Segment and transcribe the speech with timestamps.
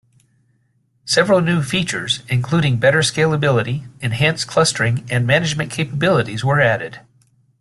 [1.05, 7.01] Several new features, including better scalability, enhanced clustering and management capabilities were added.